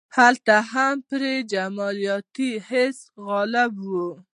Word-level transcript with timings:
هلته 0.17 0.55
هم 0.71 0.95
پرې 1.09 1.33
جمالیاتي 1.53 2.51
حس 2.69 2.97
غالب 3.25 3.73
و. 3.87 3.91